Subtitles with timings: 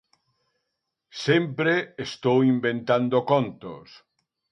[1.23, 1.73] Sempre
[2.05, 3.87] estou inventando contos.